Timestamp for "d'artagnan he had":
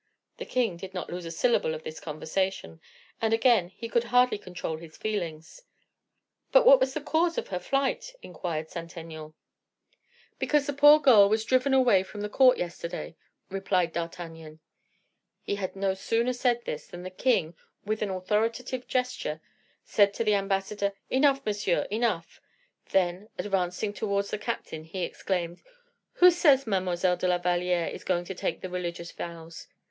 13.93-15.75